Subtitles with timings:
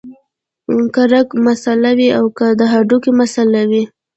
[0.93, 3.83] کۀ رګ مسئله وي او کۀ د هډوکي مسئله وي